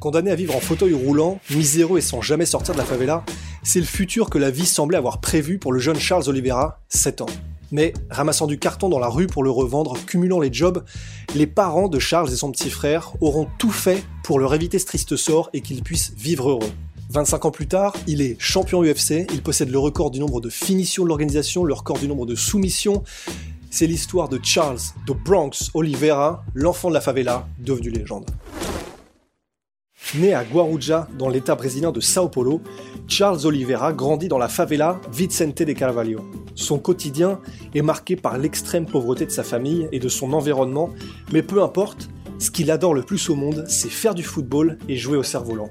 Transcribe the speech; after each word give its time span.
Condamné 0.00 0.30
à 0.30 0.36
vivre 0.36 0.54
en 0.54 0.60
fauteuil 0.60 0.94
roulant, 0.94 1.40
miséreux 1.50 1.98
et 1.98 2.02
sans 2.02 2.22
jamais 2.22 2.46
sortir 2.46 2.72
de 2.72 2.78
la 2.78 2.84
favela, 2.84 3.24
c'est 3.64 3.80
le 3.80 3.86
futur 3.86 4.30
que 4.30 4.38
la 4.38 4.52
vie 4.52 4.64
semblait 4.64 4.96
avoir 4.96 5.20
prévu 5.20 5.58
pour 5.58 5.72
le 5.72 5.80
jeune 5.80 5.98
Charles 5.98 6.28
Oliveira, 6.28 6.80
7 6.88 7.22
ans. 7.22 7.26
Mais, 7.72 7.92
ramassant 8.08 8.46
du 8.46 8.60
carton 8.60 8.88
dans 8.88 9.00
la 9.00 9.08
rue 9.08 9.26
pour 9.26 9.42
le 9.42 9.50
revendre, 9.50 9.96
cumulant 10.06 10.38
les 10.38 10.52
jobs, 10.52 10.84
les 11.34 11.48
parents 11.48 11.88
de 11.88 11.98
Charles 11.98 12.32
et 12.32 12.36
son 12.36 12.52
petit 12.52 12.70
frère 12.70 13.12
auront 13.20 13.48
tout 13.58 13.72
fait 13.72 14.04
pour 14.22 14.38
leur 14.38 14.54
éviter 14.54 14.78
ce 14.78 14.86
triste 14.86 15.16
sort 15.16 15.50
et 15.52 15.62
qu'ils 15.62 15.82
puissent 15.82 16.12
vivre 16.16 16.50
heureux. 16.50 16.70
25 17.10 17.46
ans 17.46 17.50
plus 17.50 17.66
tard, 17.66 17.92
il 18.06 18.22
est 18.22 18.36
champion 18.38 18.84
UFC, 18.84 19.26
il 19.32 19.42
possède 19.42 19.70
le 19.70 19.78
record 19.80 20.12
du 20.12 20.20
nombre 20.20 20.40
de 20.40 20.48
finitions 20.48 21.02
de 21.02 21.08
l'organisation, 21.08 21.64
le 21.64 21.74
record 21.74 21.98
du 21.98 22.06
nombre 22.06 22.24
de 22.24 22.36
soumissions. 22.36 23.02
C'est 23.70 23.88
l'histoire 23.88 24.28
de 24.28 24.38
Charles 24.42 24.78
de 25.08 25.12
Bronx 25.12 25.70
Oliveira, 25.74 26.44
l'enfant 26.54 26.88
de 26.88 26.94
la 26.94 27.00
favela, 27.00 27.48
devenu 27.58 27.90
légende. 27.90 28.30
Né 30.14 30.32
à 30.32 30.42
Guarujá, 30.42 31.06
dans 31.18 31.28
l'état 31.28 31.54
brésilien 31.54 31.92
de 31.92 32.00
Sao 32.00 32.30
Paulo, 32.30 32.62
Charles 33.08 33.44
Oliveira 33.44 33.92
grandit 33.92 34.28
dans 34.28 34.38
la 34.38 34.48
favela 34.48 34.98
Vicente 35.12 35.62
de 35.62 35.72
Carvalho. 35.74 36.22
Son 36.54 36.78
quotidien 36.78 37.40
est 37.74 37.82
marqué 37.82 38.16
par 38.16 38.38
l'extrême 38.38 38.86
pauvreté 38.86 39.26
de 39.26 39.30
sa 39.30 39.42
famille 39.42 39.86
et 39.92 39.98
de 39.98 40.08
son 40.08 40.32
environnement, 40.32 40.88
mais 41.30 41.42
peu 41.42 41.62
importe, 41.62 42.08
ce 42.38 42.50
qu'il 42.50 42.70
adore 42.70 42.94
le 42.94 43.02
plus 43.02 43.28
au 43.28 43.34
monde, 43.34 43.66
c'est 43.68 43.90
faire 43.90 44.14
du 44.14 44.22
football 44.22 44.78
et 44.88 44.96
jouer 44.96 45.18
au 45.18 45.22
cerf-volant. 45.22 45.68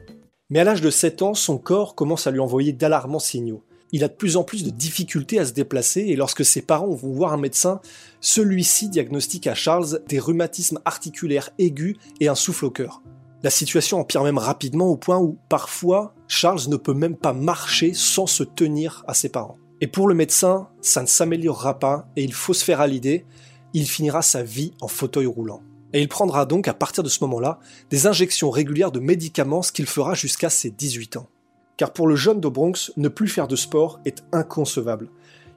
Mais 0.51 0.59
à 0.59 0.63
l'âge 0.63 0.81
de 0.81 0.91
7 0.91 1.23
ans, 1.23 1.33
son 1.33 1.57
corps 1.57 1.95
commence 1.95 2.27
à 2.27 2.31
lui 2.31 2.39
envoyer 2.39 2.73
d'alarmants 2.73 3.17
signaux. 3.17 3.63
Il 3.91 4.03
a 4.03 4.07
de 4.07 4.13
plus 4.13 4.37
en 4.37 4.43
plus 4.43 4.63
de 4.63 4.69
difficultés 4.69 5.39
à 5.39 5.45
se 5.45 5.53
déplacer 5.53 6.01
et 6.01 6.15
lorsque 6.15 6.45
ses 6.45 6.61
parents 6.61 6.93
vont 6.93 7.11
voir 7.11 7.33
un 7.33 7.37
médecin, 7.37 7.81
celui-ci 8.21 8.89
diagnostique 8.89 9.47
à 9.47 9.55
Charles 9.55 9.99
des 10.07 10.19
rhumatismes 10.19 10.79
articulaires 10.85 11.49
aigus 11.57 11.95
et 12.19 12.27
un 12.27 12.35
souffle 12.35 12.65
au 12.65 12.71
cœur. 12.71 13.01
La 13.43 13.49
situation 13.51 13.99
empire 13.99 14.23
même 14.23 14.39
rapidement 14.39 14.87
au 14.87 14.97
point 14.97 15.19
où 15.19 15.37
parfois 15.47 16.15
Charles 16.27 16.67
ne 16.69 16.75
peut 16.75 16.95
même 16.95 17.15
pas 17.15 17.33
marcher 17.33 17.93
sans 17.93 18.25
se 18.25 18.43
tenir 18.43 19.03
à 19.07 19.13
ses 19.13 19.29
parents. 19.29 19.57
Et 19.79 19.85
pour 19.85 20.07
le 20.07 20.15
médecin, 20.15 20.69
ça 20.81 21.03
ne 21.03 21.07
s'améliorera 21.07 21.77
pas 21.77 22.07
et 22.15 22.23
il 22.23 22.33
faut 22.33 22.53
se 22.53 22.63
faire 22.63 22.81
à 22.81 22.87
l'idée, 22.87 23.25
il 23.73 23.87
finira 23.87 24.23
sa 24.23 24.41
vie 24.41 24.73
en 24.81 24.87
fauteuil 24.87 25.27
roulant. 25.27 25.61
Et 25.93 26.01
il 26.01 26.07
prendra 26.07 26.45
donc 26.45 26.67
à 26.67 26.73
partir 26.73 27.03
de 27.03 27.09
ce 27.09 27.23
moment-là 27.25 27.59
des 27.91 28.07
injections 28.07 28.49
régulières 28.49 28.91
de 28.91 28.99
médicaments, 28.99 29.61
ce 29.61 29.71
qu'il 29.71 29.85
fera 29.85 30.15
jusqu'à 30.15 30.49
ses 30.49 30.71
18 30.71 31.17
ans. 31.17 31.29
Car 31.77 31.93
pour 31.93 32.07
le 32.07 32.15
jeune 32.15 32.41
de 32.41 32.47
Bronx, 32.47 32.91
ne 32.97 33.07
plus 33.07 33.27
faire 33.27 33.47
de 33.47 33.55
sport 33.55 33.99
est 34.03 34.23
inconcevable. 34.31 35.09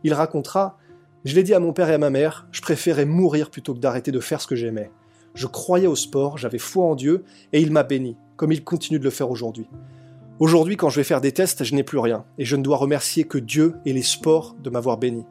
Il 0.04 0.12
racontera 0.12 0.76
Je 1.24 1.34
l'ai 1.34 1.42
dit 1.42 1.54
à 1.54 1.60
mon 1.60 1.72
père 1.72 1.88
et 1.88 1.94
à 1.94 1.98
ma 1.98 2.10
mère, 2.10 2.46
je 2.52 2.60
préférais 2.60 3.06
mourir 3.06 3.50
plutôt 3.50 3.74
que 3.74 3.80
d'arrêter 3.80 4.12
de 4.12 4.20
faire 4.20 4.40
ce 4.42 4.46
que 4.46 4.56
j'aimais. 4.56 4.90
Je 5.34 5.46
croyais 5.46 5.86
au 5.86 5.96
sport, 5.96 6.38
j'avais 6.38 6.58
foi 6.58 6.84
en 6.86 6.94
Dieu, 6.94 7.24
et 7.52 7.60
il 7.60 7.70
m'a 7.70 7.82
béni, 7.82 8.16
comme 8.36 8.52
il 8.52 8.64
continue 8.64 8.98
de 8.98 9.04
le 9.04 9.10
faire 9.10 9.30
aujourd'hui. 9.30 9.66
Aujourd'hui, 10.38 10.76
quand 10.76 10.88
je 10.88 10.96
vais 10.96 11.04
faire 11.04 11.20
des 11.20 11.32
tests, 11.32 11.64
je 11.64 11.74
n'ai 11.74 11.82
plus 11.82 11.98
rien, 11.98 12.24
et 12.38 12.44
je 12.44 12.56
ne 12.56 12.62
dois 12.62 12.76
remercier 12.76 13.24
que 13.24 13.38
Dieu 13.38 13.74
et 13.84 13.92
les 13.92 14.02
sports 14.02 14.56
de 14.62 14.70
m'avoir 14.70 14.96
béni. 14.96 15.24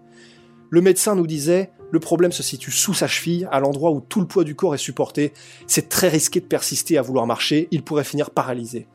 Le 0.69 0.81
médecin 0.81 1.16
nous 1.16 1.25
disait, 1.25 1.72
le 1.91 2.00
problème 2.00 2.31
se 2.31 2.44
situe 2.44 2.72
sous 2.72 2.94
sa 2.94 3.07
cheville, 3.07 3.47
à 3.51 3.59
l'endroit 3.59 3.91
où 3.91 4.01
tout 4.01 4.19
le 4.19 4.28
poids 4.28 4.44
du 4.44 4.56
corps 4.56 4.75
est 4.75 4.78
supporté, 4.78 5.34
c'est 5.66 5.90
très 5.90 6.09
risqué 6.09 6.40
de 6.40 6.45
persister 6.45 6.97
à 6.97 7.01
vouloir 7.01 7.25
marcher, 7.25 7.68
il 7.72 7.84
pourrait 7.84 8.03
finir 8.03 8.29
paralysé. 8.29 8.88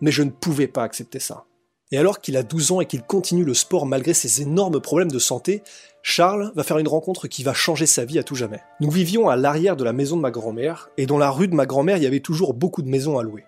Mais 0.00 0.12
je 0.12 0.22
ne 0.22 0.30
pouvais 0.30 0.68
pas 0.68 0.84
accepter 0.84 1.18
ça. 1.18 1.47
Et 1.90 1.96
alors 1.96 2.20
qu'il 2.20 2.36
a 2.36 2.42
12 2.42 2.72
ans 2.72 2.80
et 2.80 2.86
qu'il 2.86 3.02
continue 3.02 3.44
le 3.44 3.54
sport 3.54 3.86
malgré 3.86 4.12
ses 4.12 4.42
énormes 4.42 4.80
problèmes 4.80 5.10
de 5.10 5.18
santé, 5.18 5.62
Charles 6.02 6.52
va 6.54 6.62
faire 6.62 6.78
une 6.78 6.88
rencontre 6.88 7.28
qui 7.28 7.42
va 7.42 7.54
changer 7.54 7.86
sa 7.86 8.04
vie 8.04 8.18
à 8.18 8.22
tout 8.22 8.34
jamais. 8.34 8.60
Nous 8.80 8.90
vivions 8.90 9.28
à 9.28 9.36
l'arrière 9.36 9.76
de 9.76 9.84
la 9.84 9.94
maison 9.94 10.16
de 10.16 10.22
ma 10.22 10.30
grand-mère, 10.30 10.90
et 10.98 11.06
dans 11.06 11.18
la 11.18 11.30
rue 11.30 11.48
de 11.48 11.54
ma 11.54 11.64
grand-mère, 11.64 11.96
il 11.96 12.02
y 12.02 12.06
avait 12.06 12.20
toujours 12.20 12.52
beaucoup 12.52 12.82
de 12.82 12.88
maisons 12.88 13.18
à 13.18 13.22
louer. 13.22 13.44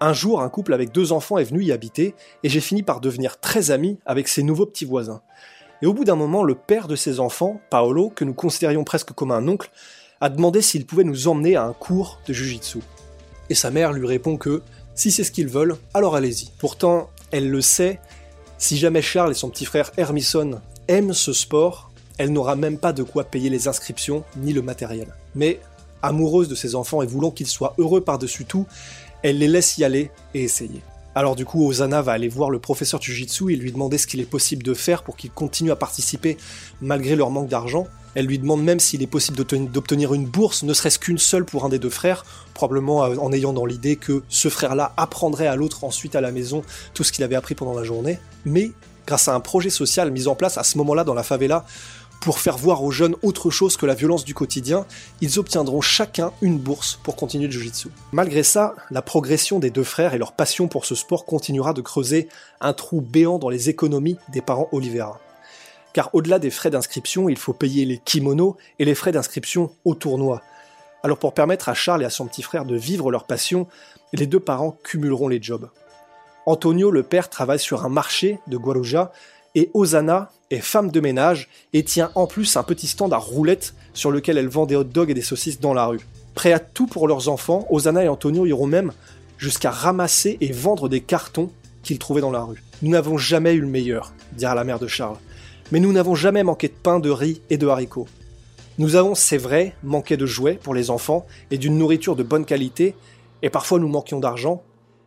Un 0.00 0.12
jour, 0.12 0.40
un 0.40 0.48
couple 0.48 0.72
avec 0.72 0.92
deux 0.92 1.12
enfants 1.12 1.38
est 1.38 1.44
venu 1.44 1.64
y 1.64 1.72
habiter, 1.72 2.14
et 2.42 2.48
j'ai 2.48 2.60
fini 2.60 2.82
par 2.82 3.00
devenir 3.00 3.40
très 3.40 3.70
ami 3.70 3.98
avec 4.06 4.28
ses 4.28 4.42
nouveaux 4.44 4.66
petits 4.66 4.84
voisins. 4.84 5.22
Et 5.82 5.86
au 5.86 5.94
bout 5.94 6.04
d'un 6.04 6.16
moment, 6.16 6.44
le 6.44 6.54
père 6.54 6.88
de 6.88 6.96
ses 6.96 7.18
enfants, 7.18 7.60
Paolo, 7.70 8.10
que 8.10 8.24
nous 8.24 8.34
considérions 8.34 8.84
presque 8.84 9.12
comme 9.12 9.32
un 9.32 9.46
oncle, 9.48 9.70
a 10.20 10.28
demandé 10.28 10.62
s'il 10.62 10.86
pouvait 10.86 11.04
nous 11.04 11.26
emmener 11.26 11.56
à 11.56 11.64
un 11.64 11.72
cours 11.72 12.20
de 12.26 12.32
jujitsu. 12.32 12.78
Et 13.50 13.54
sa 13.54 13.70
mère 13.70 13.92
lui 13.92 14.06
répond 14.06 14.36
que, 14.36 14.62
si 14.94 15.10
c'est 15.10 15.24
ce 15.24 15.32
qu'ils 15.32 15.48
veulent, 15.48 15.76
alors 15.92 16.16
allez-y. 16.16 16.50
Pourtant, 16.58 17.10
elle 17.34 17.50
le 17.50 17.60
sait, 17.60 17.98
si 18.58 18.76
jamais 18.76 19.02
Charles 19.02 19.32
et 19.32 19.34
son 19.34 19.50
petit 19.50 19.64
frère 19.64 19.90
Hermison 19.96 20.60
aiment 20.86 21.12
ce 21.12 21.32
sport, 21.32 21.90
elle 22.16 22.32
n'aura 22.32 22.54
même 22.54 22.78
pas 22.78 22.92
de 22.92 23.02
quoi 23.02 23.24
payer 23.24 23.50
les 23.50 23.66
inscriptions 23.66 24.22
ni 24.36 24.52
le 24.52 24.62
matériel. 24.62 25.12
Mais, 25.34 25.58
amoureuse 26.00 26.48
de 26.48 26.54
ses 26.54 26.76
enfants 26.76 27.02
et 27.02 27.06
voulant 27.06 27.32
qu'ils 27.32 27.48
soient 27.48 27.74
heureux 27.76 28.02
par-dessus 28.02 28.44
tout, 28.44 28.66
elle 29.24 29.38
les 29.38 29.48
laisse 29.48 29.78
y 29.78 29.84
aller 29.84 30.12
et 30.34 30.44
essayer. 30.44 30.80
Alors 31.16 31.34
du 31.34 31.44
coup, 31.44 31.66
Osana 31.66 32.02
va 32.02 32.12
aller 32.12 32.28
voir 32.28 32.50
le 32.50 32.60
professeur 32.60 33.02
Jujitsu 33.02 33.52
et 33.52 33.56
lui 33.56 33.72
demander 33.72 33.98
ce 33.98 34.06
qu'il 34.06 34.20
est 34.20 34.30
possible 34.30 34.62
de 34.62 34.72
faire 34.72 35.02
pour 35.02 35.16
qu'il 35.16 35.32
continue 35.32 35.72
à 35.72 35.76
participer 35.76 36.36
malgré 36.80 37.16
leur 37.16 37.30
manque 37.30 37.48
d'argent. 37.48 37.88
Elle 38.14 38.26
lui 38.26 38.38
demande 38.38 38.62
même 38.62 38.80
s'il 38.80 39.02
est 39.02 39.06
possible 39.06 39.36
d'obtenir 39.36 40.14
une 40.14 40.26
bourse, 40.26 40.62
ne 40.62 40.72
serait-ce 40.72 40.98
qu'une 40.98 41.18
seule 41.18 41.44
pour 41.44 41.64
un 41.64 41.68
des 41.68 41.78
deux 41.78 41.90
frères, 41.90 42.24
probablement 42.54 42.98
en 43.00 43.32
ayant 43.32 43.52
dans 43.52 43.66
l'idée 43.66 43.96
que 43.96 44.22
ce 44.28 44.48
frère-là 44.48 44.92
apprendrait 44.96 45.46
à 45.46 45.56
l'autre 45.56 45.84
ensuite 45.84 46.14
à 46.14 46.20
la 46.20 46.32
maison 46.32 46.62
tout 46.94 47.04
ce 47.04 47.12
qu'il 47.12 47.24
avait 47.24 47.36
appris 47.36 47.54
pendant 47.54 47.74
la 47.74 47.84
journée. 47.84 48.18
Mais 48.44 48.72
grâce 49.06 49.28
à 49.28 49.34
un 49.34 49.40
projet 49.40 49.70
social 49.70 50.10
mis 50.10 50.28
en 50.28 50.34
place 50.34 50.58
à 50.58 50.64
ce 50.64 50.78
moment-là 50.78 51.04
dans 51.04 51.14
la 51.14 51.22
favela, 51.22 51.64
pour 52.24 52.38
faire 52.38 52.56
voir 52.56 52.82
aux 52.82 52.90
jeunes 52.90 53.16
autre 53.22 53.50
chose 53.50 53.76
que 53.76 53.84
la 53.84 53.94
violence 53.94 54.24
du 54.24 54.32
quotidien, 54.32 54.86
ils 55.20 55.38
obtiendront 55.38 55.82
chacun 55.82 56.32
une 56.40 56.58
bourse 56.58 56.98
pour 57.02 57.16
continuer 57.16 57.46
le 57.46 57.52
Jiu-Jitsu. 57.52 57.88
Malgré 58.12 58.42
ça, 58.42 58.74
la 58.90 59.02
progression 59.02 59.58
des 59.58 59.68
deux 59.68 59.84
frères 59.84 60.14
et 60.14 60.18
leur 60.18 60.32
passion 60.32 60.66
pour 60.66 60.86
ce 60.86 60.94
sport 60.94 61.26
continuera 61.26 61.74
de 61.74 61.82
creuser 61.82 62.28
un 62.62 62.72
trou 62.72 63.02
béant 63.02 63.38
dans 63.38 63.50
les 63.50 63.68
économies 63.68 64.16
des 64.32 64.40
parents 64.40 64.70
Oliveira. 64.72 65.20
Car 65.94 66.10
au-delà 66.12 66.38
des 66.38 66.50
frais 66.50 66.70
d'inscription, 66.70 67.30
il 67.30 67.38
faut 67.38 67.54
payer 67.54 67.86
les 67.86 67.98
kimonos 67.98 68.56
et 68.78 68.84
les 68.84 68.96
frais 68.96 69.12
d'inscription 69.12 69.70
au 69.84 69.94
tournoi. 69.94 70.42
Alors 71.04 71.18
pour 71.18 71.32
permettre 71.32 71.68
à 71.68 71.74
Charles 71.74 72.02
et 72.02 72.06
à 72.06 72.10
son 72.10 72.26
petit 72.26 72.42
frère 72.42 72.64
de 72.64 72.76
vivre 72.76 73.10
leur 73.10 73.24
passion, 73.24 73.68
les 74.12 74.26
deux 74.26 74.40
parents 74.40 74.76
cumuleront 74.82 75.28
les 75.28 75.40
jobs. 75.40 75.70
Antonio, 76.46 76.90
le 76.90 77.04
père, 77.04 77.30
travaille 77.30 77.60
sur 77.60 77.86
un 77.86 77.88
marché 77.88 78.40
de 78.48 78.56
Guaruja 78.56 79.12
et 79.54 79.70
Osana 79.72 80.30
est 80.50 80.60
femme 80.60 80.90
de 80.90 81.00
ménage 81.00 81.48
et 81.72 81.84
tient 81.84 82.10
en 82.16 82.26
plus 82.26 82.56
un 82.56 82.64
petit 82.64 82.88
stand 82.88 83.12
à 83.12 83.16
roulettes 83.16 83.74
sur 83.92 84.10
lequel 84.10 84.36
elle 84.36 84.48
vend 84.48 84.66
des 84.66 84.76
hot 84.76 84.84
dogs 84.84 85.10
et 85.10 85.14
des 85.14 85.22
saucisses 85.22 85.60
dans 85.60 85.74
la 85.74 85.86
rue. 85.86 86.00
Prêts 86.34 86.52
à 86.52 86.58
tout 86.58 86.88
pour 86.88 87.06
leurs 87.06 87.28
enfants, 87.28 87.66
Osana 87.70 88.02
et 88.02 88.08
Antonio 88.08 88.46
iront 88.46 88.66
même 88.66 88.92
jusqu'à 89.38 89.70
ramasser 89.70 90.38
et 90.40 90.50
vendre 90.50 90.88
des 90.88 91.00
cartons 91.00 91.50
qu'ils 91.84 92.00
trouvaient 92.00 92.20
dans 92.20 92.32
la 92.32 92.42
rue. 92.42 92.62
Nous 92.82 92.90
n'avons 92.90 93.16
jamais 93.16 93.54
eu 93.54 93.60
le 93.60 93.68
meilleur, 93.68 94.12
dira 94.32 94.56
la 94.56 94.64
mère 94.64 94.80
de 94.80 94.88
Charles. 94.88 95.18
Mais 95.72 95.80
nous 95.80 95.92
n'avons 95.92 96.14
jamais 96.14 96.42
manqué 96.42 96.68
de 96.68 96.74
pain, 96.74 97.00
de 97.00 97.10
riz 97.10 97.40
et 97.50 97.56
de 97.56 97.66
haricots. 97.66 98.06
Nous 98.78 98.96
avons, 98.96 99.14
c'est 99.14 99.38
vrai, 99.38 99.74
manqué 99.82 100.16
de 100.16 100.26
jouets 100.26 100.58
pour 100.62 100.74
les 100.74 100.90
enfants 100.90 101.26
et 101.50 101.58
d'une 101.58 101.78
nourriture 101.78 102.16
de 102.16 102.22
bonne 102.22 102.44
qualité, 102.44 102.94
et 103.42 103.50
parfois 103.50 103.78
nous 103.78 103.88
manquions 103.88 104.20
d'argent. 104.20 104.62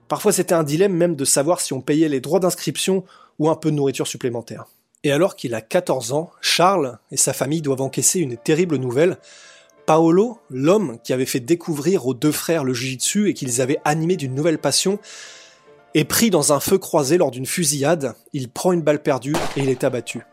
Parfois 0.07 0.31
c'était 0.31 0.53
un 0.53 0.63
dilemme 0.63 0.93
même 0.93 1.15
de 1.15 1.25
savoir 1.25 1.59
si 1.59 1.73
on 1.73 1.81
payait 1.81 2.07
les 2.07 2.21
droits 2.21 2.39
d'inscription 2.39 3.03
ou 3.39 3.49
un 3.49 3.55
peu 3.55 3.71
de 3.71 3.75
nourriture 3.75 4.07
supplémentaire. 4.07 4.65
Et 5.03 5.11
alors 5.11 5.35
qu'il 5.35 5.53
a 5.53 5.61
14 5.61 6.13
ans, 6.13 6.31
Charles 6.41 6.97
et 7.11 7.17
sa 7.17 7.33
famille 7.33 7.61
doivent 7.61 7.81
encaisser 7.81 8.19
une 8.19 8.37
terrible 8.37 8.77
nouvelle. 8.77 9.17
Paolo, 9.85 10.39
l'homme 10.49 10.97
qui 11.03 11.13
avait 11.13 11.25
fait 11.25 11.39
découvrir 11.39 12.07
aux 12.07 12.13
deux 12.13 12.31
frères 12.31 12.63
le 12.63 12.73
jiu-jitsu 12.73 13.29
et 13.29 13.33
qu'ils 13.33 13.61
avaient 13.61 13.79
animé 13.85 14.15
d'une 14.15 14.35
nouvelle 14.35 14.59
passion, 14.59 14.99
est 15.93 16.03
pris 16.03 16.29
dans 16.29 16.53
un 16.53 16.59
feu 16.59 16.77
croisé 16.77 17.17
lors 17.17 17.31
d'une 17.31 17.45
fusillade, 17.45 18.13
il 18.33 18.49
prend 18.49 18.71
une 18.71 18.81
balle 18.81 19.01
perdue 19.01 19.35
et 19.55 19.61
il 19.61 19.69
est 19.69 19.83
abattu. 19.83 20.23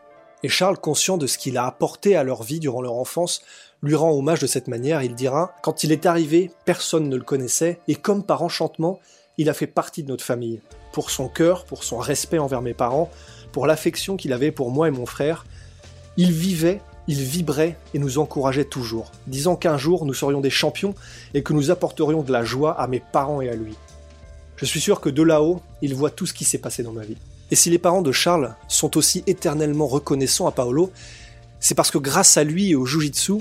Et 0.45 0.47
Charles, 0.47 0.77
conscient 0.77 1.17
de 1.17 1.25
ce 1.25 1.39
qu'il 1.39 1.57
a 1.57 1.65
apporté 1.65 2.15
à 2.15 2.23
leur 2.23 2.43
vie 2.43 2.59
durant 2.59 2.83
leur 2.83 2.93
enfance, 2.93 3.41
lui 3.81 3.95
rend 3.95 4.11
hommage 4.11 4.41
de 4.41 4.45
cette 4.45 4.67
manière. 4.67 5.01
Il 5.01 5.15
dira 5.15 5.55
Quand 5.63 5.83
il 5.83 5.91
est 5.91 6.05
arrivé, 6.05 6.51
personne 6.65 7.09
ne 7.09 7.15
le 7.15 7.23
connaissait, 7.23 7.79
et 7.87 7.95
comme 7.95 8.23
par 8.23 8.43
enchantement, 8.43 8.99
il 9.39 9.49
a 9.49 9.55
fait 9.55 9.65
partie 9.65 10.03
de 10.03 10.09
notre 10.09 10.23
famille. 10.23 10.61
Pour 10.93 11.09
son 11.09 11.29
cœur, 11.29 11.65
pour 11.65 11.83
son 11.83 11.97
respect 11.97 12.37
envers 12.37 12.61
mes 12.61 12.75
parents, 12.75 13.09
pour 13.53 13.65
l'affection 13.65 14.17
qu'il 14.17 14.33
avait 14.33 14.51
pour 14.51 14.69
moi 14.69 14.87
et 14.87 14.91
mon 14.91 15.07
frère, 15.07 15.47
il 16.15 16.31
vivait 16.31 16.79
Il 17.07 17.23
vibrait 17.23 17.75
et 17.95 17.97
nous 17.97 18.19
encourageait 18.19 18.65
toujours, 18.65 19.11
disant 19.25 19.55
qu'un 19.55 19.79
jour 19.79 20.05
nous 20.05 20.13
serions 20.13 20.41
des 20.41 20.51
champions 20.51 20.93
et 21.33 21.41
que 21.41 21.53
nous 21.53 21.71
apporterions 21.71 22.21
de 22.21 22.31
la 22.31 22.43
joie 22.43 22.79
à 22.79 22.85
mes 22.85 22.99
parents 22.99 23.41
et 23.41 23.49
à 23.49 23.55
lui. 23.55 23.73
Je 24.57 24.65
suis 24.65 24.79
sûr 24.79 25.01
que 25.01 25.09
de 25.09 25.23
là-haut, 25.23 25.63
il 25.81 25.95
voit 25.95 26.11
tout 26.11 26.27
ce 26.27 26.35
qui 26.35 26.45
s'est 26.45 26.59
passé 26.59 26.83
dans 26.83 26.93
ma 26.93 27.03
vie. 27.03 27.17
Et 27.51 27.55
si 27.55 27.69
les 27.69 27.77
parents 27.77 28.01
de 28.01 28.11
Charles 28.11 28.55
sont 28.67 28.97
aussi 28.97 29.23
éternellement 29.27 29.87
reconnaissants 29.87 30.47
à 30.47 30.51
Paolo, 30.51 30.91
c'est 31.59 31.75
parce 31.75 31.91
que 31.91 31.97
grâce 31.97 32.37
à 32.37 32.43
lui 32.43 32.71
et 32.71 32.75
au 32.75 32.85
Jujitsu, 32.85 33.33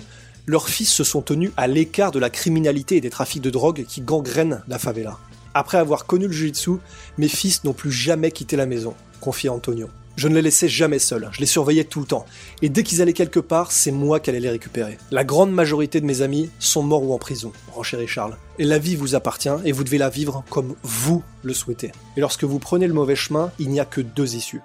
leurs 0.46 0.68
fils 0.68 0.92
se 0.92 1.04
sont 1.04 1.22
tenus 1.22 1.52
à 1.56 1.66
l'écart 1.66 2.10
de 2.10 2.18
la 2.18 2.30
criminalité 2.30 2.96
et 2.96 3.00
des 3.00 3.10
trafics 3.10 3.42
de 3.42 3.50
drogue 3.50 3.84
qui 3.88 4.02
gangrènent 4.02 4.62
la 4.68 4.78
favela. 4.78 5.18
Après 5.54 5.78
avoir 5.78 6.04
connu 6.06 6.26
le 6.26 6.32
Jujitsu, 6.32 6.72
mes 7.16 7.28
fils 7.28 7.64
n'ont 7.64 7.72
plus 7.72 7.92
jamais 7.92 8.30
quitté 8.30 8.56
la 8.56 8.66
maison, 8.66 8.94
confie 9.20 9.48
Antonio. 9.48 9.88
Je 10.16 10.28
ne 10.28 10.34
les 10.36 10.42
laissais 10.42 10.68
jamais 10.68 11.00
seuls, 11.00 11.28
je 11.32 11.40
les 11.40 11.46
surveillais 11.46 11.82
tout 11.82 11.98
le 11.98 12.06
temps. 12.06 12.24
Et 12.62 12.68
dès 12.68 12.84
qu'ils 12.84 13.02
allaient 13.02 13.12
quelque 13.12 13.40
part, 13.40 13.72
c'est 13.72 13.90
moi 13.90 14.20
qui 14.20 14.30
allais 14.30 14.38
les 14.38 14.50
récupérer. 14.50 14.96
La 15.10 15.24
grande 15.24 15.52
majorité 15.52 16.00
de 16.00 16.06
mes 16.06 16.22
amis 16.22 16.50
sont 16.60 16.84
morts 16.84 17.02
ou 17.02 17.12
en 17.12 17.18
prison, 17.18 17.52
renchérit 17.72 18.06
Charles. 18.06 18.36
Et 18.60 18.64
la 18.64 18.78
vie 18.78 18.94
vous 18.94 19.16
appartient 19.16 19.48
et 19.64 19.72
vous 19.72 19.82
devez 19.82 19.98
la 19.98 20.10
vivre 20.10 20.44
comme 20.50 20.76
vous 20.84 21.24
le 21.42 21.52
souhaitez. 21.52 21.90
Et 22.16 22.20
lorsque 22.20 22.44
vous 22.44 22.60
prenez 22.60 22.86
le 22.86 22.94
mauvais 22.94 23.16
chemin, 23.16 23.50
il 23.58 23.70
n'y 23.70 23.80
a 23.80 23.84
que 23.84 24.00
deux 24.00 24.36
issues. 24.36 24.62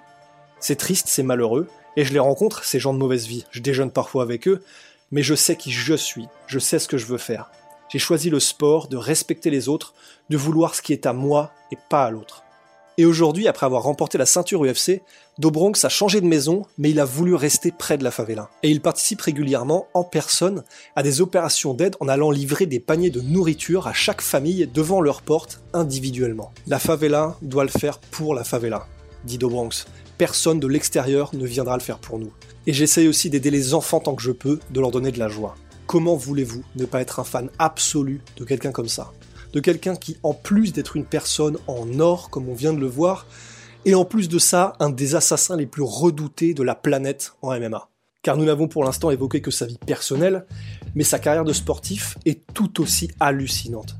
C'est 0.60 0.76
triste, 0.76 1.08
c'est 1.08 1.24
malheureux, 1.24 1.66
et 1.96 2.04
je 2.04 2.12
les 2.12 2.20
rencontre, 2.20 2.64
ces 2.64 2.78
gens 2.78 2.94
de 2.94 2.98
mauvaise 2.98 3.26
vie. 3.26 3.44
Je 3.50 3.60
déjeune 3.60 3.90
parfois 3.90 4.22
avec 4.22 4.46
eux, 4.46 4.62
mais 5.10 5.24
je 5.24 5.34
sais 5.34 5.56
qui 5.56 5.72
je 5.72 5.94
suis, 5.94 6.28
je 6.46 6.60
sais 6.60 6.78
ce 6.78 6.86
que 6.86 6.98
je 6.98 7.06
veux 7.06 7.18
faire. 7.18 7.50
J'ai 7.88 7.98
choisi 7.98 8.30
le 8.30 8.38
sport, 8.38 8.86
de 8.86 8.96
respecter 8.96 9.50
les 9.50 9.68
autres, 9.68 9.94
de 10.28 10.36
vouloir 10.36 10.76
ce 10.76 10.82
qui 10.82 10.92
est 10.92 11.06
à 11.06 11.12
moi 11.12 11.50
et 11.72 11.78
pas 11.88 12.04
à 12.04 12.10
l'autre. 12.10 12.44
Et 12.98 13.06
aujourd'hui, 13.06 13.48
après 13.48 13.66
avoir 13.66 13.84
remporté 13.84 14.18
la 14.18 14.26
ceinture 14.26 14.64
UFC, 14.64 15.00
Dobronx 15.38 15.84
a 15.84 15.88
changé 15.88 16.20
de 16.20 16.26
maison, 16.26 16.66
mais 16.76 16.90
il 16.90 17.00
a 17.00 17.04
voulu 17.04 17.34
rester 17.34 17.70
près 17.70 17.96
de 17.96 18.04
la 18.04 18.10
favela. 18.10 18.50
Et 18.62 18.70
il 18.70 18.80
participe 18.80 19.22
régulièrement, 19.22 19.86
en 19.94 20.04
personne, 20.04 20.64
à 20.96 21.02
des 21.02 21.20
opérations 21.20 21.72
d'aide 21.72 21.96
en 22.00 22.08
allant 22.08 22.30
livrer 22.30 22.66
des 22.66 22.80
paniers 22.80 23.10
de 23.10 23.20
nourriture 23.20 23.86
à 23.86 23.92
chaque 23.92 24.20
famille 24.20 24.68
devant 24.72 25.00
leur 25.00 25.22
porte, 25.22 25.62
individuellement. 25.72 26.52
La 26.66 26.78
favela 26.78 27.36
doit 27.42 27.64
le 27.64 27.70
faire 27.70 27.98
pour 27.98 28.34
la 28.34 28.44
favela, 28.44 28.86
dit 29.24 29.38
Dobronx. 29.38 29.86
Personne 30.18 30.60
de 30.60 30.66
l'extérieur 30.66 31.30
ne 31.32 31.46
viendra 31.46 31.76
le 31.76 31.82
faire 31.82 31.98
pour 31.98 32.18
nous. 32.18 32.32
Et 32.66 32.74
j'essaye 32.74 33.08
aussi 33.08 33.30
d'aider 33.30 33.50
les 33.50 33.72
enfants 33.72 34.00
tant 34.00 34.14
que 34.14 34.22
je 34.22 34.32
peux, 34.32 34.60
de 34.70 34.80
leur 34.80 34.90
donner 34.90 35.12
de 35.12 35.18
la 35.18 35.28
joie. 35.28 35.54
Comment 35.86 36.16
voulez-vous 36.16 36.62
ne 36.76 36.84
pas 36.84 37.00
être 37.00 37.18
un 37.18 37.24
fan 37.24 37.50
absolu 37.58 38.20
de 38.36 38.44
quelqu'un 38.44 38.72
comme 38.72 38.88
ça? 38.88 39.12
De 39.52 39.60
quelqu'un 39.60 39.96
qui, 39.96 40.16
en 40.22 40.34
plus 40.34 40.72
d'être 40.72 40.96
une 40.96 41.04
personne 41.04 41.56
en 41.66 41.98
or, 42.00 42.30
comme 42.30 42.48
on 42.48 42.54
vient 42.54 42.72
de 42.72 42.80
le 42.80 42.86
voir, 42.86 43.26
est 43.84 43.94
en 43.94 44.04
plus 44.04 44.28
de 44.28 44.38
ça 44.38 44.74
un 44.78 44.90
des 44.90 45.14
assassins 45.14 45.56
les 45.56 45.66
plus 45.66 45.82
redoutés 45.82 46.54
de 46.54 46.62
la 46.62 46.74
planète 46.74 47.32
en 47.42 47.58
MMA. 47.58 47.88
Car 48.22 48.36
nous 48.36 48.44
n'avons 48.44 48.68
pour 48.68 48.84
l'instant 48.84 49.10
évoqué 49.10 49.40
que 49.40 49.50
sa 49.50 49.66
vie 49.66 49.78
personnelle, 49.86 50.44
mais 50.94 51.04
sa 51.04 51.18
carrière 51.18 51.44
de 51.44 51.52
sportif 51.52 52.18
est 52.26 52.40
tout 52.52 52.82
aussi 52.82 53.10
hallucinante. 53.18 53.96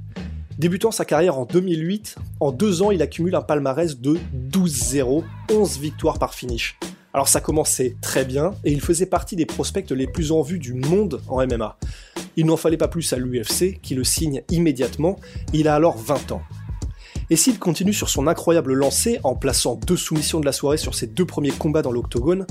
Débutant 0.59 0.91
sa 0.91 1.07
carrière 1.07 1.39
en 1.39 1.47
2008, 1.47 2.17
en 2.41 2.53
deux 2.53 2.83
ans 2.83 2.91
il 2.91 3.01
accumule 3.01 3.35
un 3.35 3.41
palmarès 3.41 3.99
de 3.99 4.19
12-0, 4.51 5.25
11 5.51 5.79
victoires 5.79 6.19
par 6.19 6.35
finish. 6.35 6.79
Alors 7.15 7.29
ça 7.29 7.41
commençait 7.41 7.97
très 8.03 8.27
bien, 8.27 8.53
et 8.63 8.71
il 8.71 8.83
faisait 8.83 9.07
partie 9.07 9.37
des 9.37 9.47
prospects 9.47 9.91
les 9.91 10.07
plus 10.07 10.33
en 10.33 10.43
vue 10.43 10.59
du 10.59 10.75
monde 10.75 11.23
en 11.29 11.45
MMA. 11.47 11.79
Il 12.41 12.47
n'en 12.47 12.57
fallait 12.57 12.79
pas 12.79 12.89
plus 12.89 13.13
à 13.13 13.19
l'UFC, 13.19 13.81
qui 13.83 13.95
le 13.95 14.03
signe 14.03 14.41
immédiatement, 14.49 15.17
il 15.53 15.69
a 15.69 15.75
alors 15.75 15.99
20 15.99 16.33
ans. 16.33 16.41
Et 17.29 17.37
s'il 17.37 17.59
continue 17.59 17.93
sur 17.93 18.09
son 18.09 18.27
incroyable 18.27 18.73
lancée 18.73 19.21
en 19.25 19.35
plaçant 19.35 19.75
deux 19.75 19.99
soumissions 19.99 20.41
de 20.41 20.47
la 20.47 20.53
soirée 20.53 20.79
sur 20.79 20.95
ses 20.95 21.07
deux 21.07 21.27
premiers 21.27 21.51
combats 21.51 21.83
dans 21.83 21.93
l'octogone, 21.93 22.47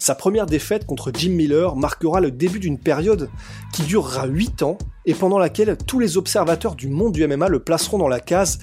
sa 0.00 0.16
première 0.16 0.46
défaite 0.46 0.86
contre 0.86 1.12
Jim 1.14 1.30
Miller 1.30 1.76
marquera 1.76 2.20
le 2.20 2.32
début 2.32 2.58
d'une 2.58 2.80
période 2.80 3.30
qui 3.72 3.82
durera 3.82 4.26
8 4.26 4.64
ans 4.64 4.76
et 5.06 5.14
pendant 5.14 5.38
laquelle 5.38 5.76
tous 5.86 6.00
les 6.00 6.16
observateurs 6.16 6.74
du 6.74 6.88
monde 6.88 7.12
du 7.12 7.24
MMA 7.24 7.48
le 7.48 7.60
placeront 7.60 7.98
dans 7.98 8.08
la 8.08 8.18
case 8.18 8.58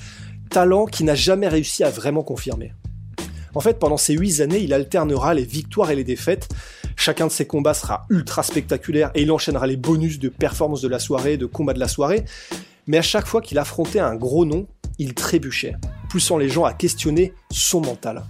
talent 0.50 0.88
qui 0.88 1.06
n'a 1.06 1.16
jamais 1.16 1.48
réussi 1.48 1.86
à 1.86 1.90
vraiment 1.90 2.24
confirmer. 2.24 2.74
En 3.54 3.62
fait, 3.62 3.80
pendant 3.80 3.96
ces 3.96 4.14
8 4.14 4.42
années, 4.42 4.60
il 4.60 4.74
alternera 4.74 5.34
les 5.34 5.46
victoires 5.46 5.90
et 5.90 5.96
les 5.96 6.04
défaites, 6.04 6.50
Chacun 7.06 7.28
de 7.28 7.32
ses 7.32 7.46
combats 7.46 7.76
sera 7.76 8.08
ultra 8.10 8.42
spectaculaire 8.42 9.12
et 9.14 9.22
il 9.22 9.32
enchaînera 9.32 9.68
les 9.68 9.78
bonus 9.78 10.18
de 10.18 10.28
performance 10.28 10.82
de 10.82 10.88
la 10.88 10.98
soirée, 10.98 11.38
de 11.38 11.46
combat 11.46 11.74
de 11.74 11.80
la 11.80 11.88
soirée. 11.88 12.26
Mais 12.88 12.98
à 12.98 13.04
chaque 13.04 13.28
fois 13.28 13.42
qu'il 13.42 13.60
affrontait 13.60 14.00
un 14.00 14.16
gros 14.16 14.44
nom, 14.44 14.66
il 14.98 15.14
trébuchait, 15.14 15.76
poussant 16.10 16.40
les 16.40 16.50
gens 16.50 16.64
à 16.64 16.74
questionner 16.74 17.36
son 17.52 17.80
mental. 17.80 18.24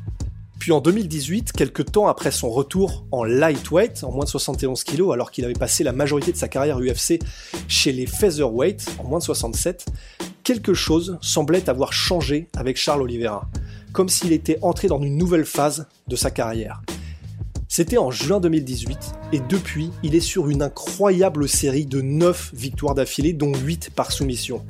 Puis 0.60 0.74
en 0.74 0.81
2018, 0.81 1.54
quelques 1.54 1.89
temps 1.94 2.10
après 2.10 2.31
son 2.31 2.50
retour 2.50 3.06
en 3.13 3.24
lightweight, 3.24 4.04
en 4.04 4.12
moins 4.12 4.25
de 4.25 4.30
71 4.30 4.83
kg, 4.83 5.13
alors 5.13 5.31
qu'il 5.31 5.45
avait 5.45 5.54
passé 5.54 5.86
la 5.86 5.94
majorité 5.94 6.33
de 6.33 6.38
sa 6.38 6.50
carrière 6.50 6.77
UFC 6.77 7.19
chez 7.69 7.94
les 7.94 8.06
featherweight, 8.06 8.94
en 9.00 9.06
moins 9.06 9.19
de 9.19 9.24
67, 9.24 9.86
quelque 10.44 10.74
chose 10.74 11.18
semblait 11.22 11.69
avoir 11.69 11.94
changé 11.94 12.50
avec 12.57 12.75
Charles 12.75 13.04
Oliveira, 13.04 13.48
comme 13.94 14.10
s'il 14.10 14.33
était 14.33 14.60
entré 14.62 14.89
dans 14.89 15.01
une 15.01 15.16
nouvelle 15.16 15.45
phase 15.45 15.88
de 16.10 16.18
sa 16.18 16.30
carrière. 16.30 16.81
C'était 17.77 17.98
en 17.98 18.10
juin 18.10 18.39
2018 18.39 18.98
et 19.33 19.42
depuis, 19.50 19.92
il 20.01 20.16
est 20.16 20.22
sur 20.22 20.50
une 20.50 20.62
incroyable 20.62 21.50
série 21.50 21.86
de 21.86 22.00
9 22.00 22.51
victoires 22.54 22.95
d'affilée, 22.95 23.33
dont 23.33 23.51
8 23.54 23.89
par 23.94 24.13
soumission. 24.13 24.63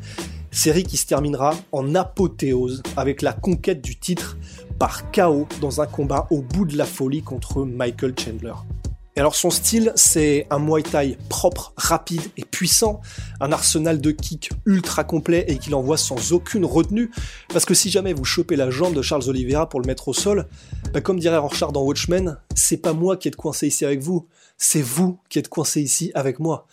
Série 0.50 0.81
qui 0.81 0.98
se 0.98 1.06
terminera 1.06 1.54
en 1.72 1.94
apothéose 1.94 2.81
avec 2.98 3.22
la 3.22 3.34
conquête 3.34 3.84
du 3.84 3.96
titre 3.96 4.40
par 4.80 5.12
KO 5.12 5.48
dans 5.62 5.81
un 5.81 5.86
combat 5.86 6.25
au 6.31 6.42
bout 6.42 6.66
de 6.66 6.75
la 6.75 6.86
folie 6.86 7.22
contre 7.22 7.63
Michael 7.63 8.16
Chandler. 8.18 8.56
Et 9.17 9.21
alors 9.21 9.35
son 9.35 9.50
style, 9.50 9.94
c'est 9.95 10.45
un 10.50 10.59
Muay 10.59 10.83
Thai 10.83 11.17
propre, 11.29 11.71
rapide 11.77 12.21
et 12.35 12.44
puissant, 12.44 13.00
un 13.39 13.53
arsenal 13.53 14.01
de 14.01 14.12
kicks 14.12 14.50
ultra 14.65 15.06
complet 15.06 15.45
et 15.47 15.57
qu'il 15.57 15.73
envoie 15.73 15.95
sans 15.95 16.33
aucune 16.33 16.65
retenue, 16.65 17.12
parce 17.47 17.63
que 17.63 17.73
si 17.73 17.89
jamais 17.89 18.12
vous 18.12 18.25
chopez 18.25 18.57
la 18.57 18.69
jambe 18.69 18.94
de 18.94 19.01
Charles 19.01 19.29
Oliveira 19.29 19.69
pour 19.69 19.79
le 19.79 19.88
mettre 19.88 20.09
au 20.09 20.13
sol, 20.13 20.47
bah 20.94 21.00
comme 21.00 21.17
dirait 21.17 21.38
Rorschach 21.38 21.71
dans 21.71 21.83
Watchmen, 21.83 22.38
c'est 22.56 22.75
pas 22.75 22.91
moi 22.91 23.15
qui 23.15 23.29
êtes 23.29 23.38
coincé 23.38 23.67
ici 23.67 23.85
avec 23.85 24.01
vous, 24.01 24.27
c'est 24.57 24.81
vous 24.81 25.18
qui 25.29 25.39
êtes 25.39 25.47
coincé 25.47 25.81
ici 25.81 26.11
avec 26.13 26.39
moi. 26.41 26.68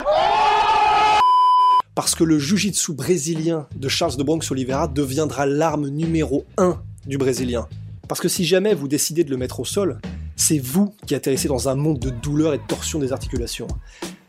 Parce 1.95 2.13
que 2.13 2.25
le 2.25 2.39
jujitsu 2.39 2.91
brésilien 2.91 3.67
de 3.73 3.87
Charles 3.87 4.17
de 4.17 4.23
Bronx 4.23 4.51
Oliveira 4.51 4.89
deviendra 4.89 5.45
l'arme 5.45 5.87
numéro 5.87 6.43
1 6.57 6.77
du 7.07 7.17
brésilien. 7.17 7.69
Parce 8.09 8.19
que 8.19 8.27
si 8.27 8.43
jamais 8.43 8.73
vous 8.73 8.89
décidez 8.89 9.23
de 9.23 9.29
le 9.29 9.37
mettre 9.37 9.61
au 9.61 9.65
sol, 9.65 10.01
c'est 10.35 10.59
vous 10.59 10.95
qui 11.07 11.15
atterrissez 11.15 11.47
dans 11.47 11.69
un 11.69 11.75
monde 11.75 11.99
de 11.99 12.09
douleur 12.09 12.53
et 12.53 12.57
de 12.57 12.63
torsion 12.67 12.99
des 12.99 13.13
articulations. 13.13 13.67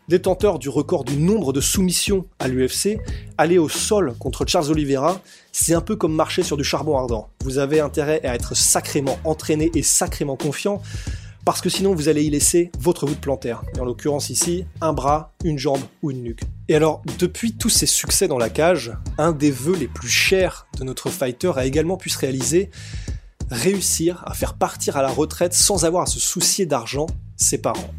Détenteur 0.07 0.59
du 0.59 0.69
record 0.69 1.05
du 1.05 1.17
nombre 1.17 1.55
de 1.55 1.63
soumissions 1.63 2.27
à 2.39 2.47
l'UFC, 2.47 2.99
aller 3.39 3.57
au 3.57 3.71
sol 3.71 4.15
contre 4.19 4.45
Charles 4.47 4.71
Oliveira, 4.71 5.23
c'est 5.51 5.73
un 5.73 5.81
peu 5.81 5.97
comme 5.97 6.15
marcher 6.15 6.43
sur 6.43 6.59
du 6.59 6.65
charbon 6.65 6.99
ardent. 6.99 7.31
Vous 7.43 7.57
avez 7.57 7.81
intérêt 7.81 8.21
à 8.23 8.35
être 8.35 8.55
sacrément 8.55 9.19
entraîné 9.25 9.71
et 9.75 9.83
sacrément 9.83 10.37
confiant, 10.37 10.83
parce 11.47 11.63
que 11.63 11.71
sinon 11.71 11.95
vous 11.95 12.11
allez 12.11 12.23
y 12.23 12.29
laisser 12.29 12.71
votre 12.79 13.07
voûte 13.07 13.21
plantaire. 13.21 13.63
Et 13.77 13.81
en 13.81 13.87
l'occurrence 13.87 14.29
ici, 14.29 14.67
un 14.83 14.93
bras, 14.93 15.33
une 15.43 15.59
jambe 15.59 15.81
ou 16.03 16.11
une 16.11 16.23
nuque. 16.23 16.43
Et 16.69 16.75
alors, 16.75 17.03
depuis 17.19 17.55
tous 17.55 17.71
ces 17.71 17.87
succès 17.87 18.29
dans 18.29 18.39
la 18.39 18.51
cage, 18.51 18.93
un 19.17 19.33
des 19.33 19.51
vœux 19.51 19.77
les 19.77 19.89
plus 19.89 20.09
chers 20.09 20.67
de 20.79 20.85
notre 20.85 21.09
fighter 21.09 21.53
a 21.57 21.65
également 21.65 21.97
pu 21.97 22.11
se 22.11 22.19
réaliser, 22.19 22.71
réussir 23.51 24.23
à 24.27 24.35
faire 24.35 24.55
partir 24.55 24.97
à 24.97 25.03
la 25.03 25.09
retraite 25.09 25.55
sans 25.55 25.85
avoir 25.85 26.05
à 26.05 26.07
se 26.07 26.21
soucier 26.21 26.67
d'argent 26.67 27.07
ses 27.37 27.59
parents. 27.59 27.91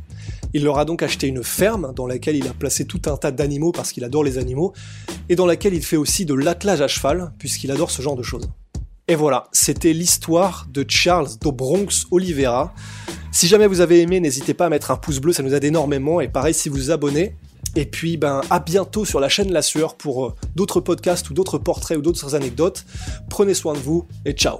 Il 0.53 0.63
leur 0.63 0.79
a 0.79 0.85
donc 0.85 1.03
acheté 1.03 1.27
une 1.27 1.43
ferme 1.43 1.93
dans 1.93 2.07
laquelle 2.07 2.35
il 2.37 2.47
a 2.47 2.53
placé 2.53 2.85
tout 2.85 3.01
un 3.07 3.17
tas 3.17 3.31
d'animaux 3.31 3.71
parce 3.71 3.91
qu'il 3.91 4.03
adore 4.03 4.23
les 4.23 4.37
animaux, 4.37 4.73
et 5.27 5.35
dans 5.35 5.45
laquelle 5.45 5.73
il 5.73 5.83
fait 5.83 5.97
aussi 5.97 6.25
de 6.25 6.33
l'attelage 6.33 6.81
à 6.81 6.87
cheval 6.87 7.33
puisqu'il 7.37 7.71
adore 7.71 7.91
ce 7.91 8.01
genre 8.01 8.15
de 8.15 8.23
choses. 8.23 8.49
Et 9.07 9.15
voilà, 9.15 9.47
c'était 9.51 9.93
l'histoire 9.93 10.65
de 10.71 10.85
Charles 10.87 11.29
do 11.41 11.51
Bronx 11.51 12.07
Oliveira. 12.09 12.73
Si 13.31 13.47
jamais 13.47 13.67
vous 13.67 13.81
avez 13.81 14.01
aimé, 14.01 14.19
n'hésitez 14.19 14.53
pas 14.53 14.67
à 14.67 14.69
mettre 14.69 14.91
un 14.91 14.95
pouce 14.95 15.19
bleu, 15.19 15.33
ça 15.33 15.43
nous 15.43 15.53
aide 15.53 15.63
énormément, 15.63 16.21
et 16.21 16.27
pareil 16.27 16.53
si 16.53 16.69
vous 16.69 16.77
vous 16.77 16.91
abonnez. 16.91 17.35
Et 17.75 17.85
puis, 17.85 18.15
ben, 18.15 18.41
à 18.49 18.59
bientôt 18.59 19.03
sur 19.03 19.19
la 19.19 19.27
chaîne 19.27 19.51
La 19.51 19.61
Sueur 19.61 19.95
pour 19.95 20.25
euh, 20.25 20.35
d'autres 20.55 20.79
podcasts 20.79 21.29
ou 21.29 21.33
d'autres 21.33 21.57
portraits 21.57 21.97
ou 21.97 22.01
d'autres 22.01 22.33
anecdotes. 22.33 22.85
Prenez 23.29 23.53
soin 23.53 23.73
de 23.73 23.79
vous 23.79 24.07
et 24.23 24.31
ciao 24.31 24.59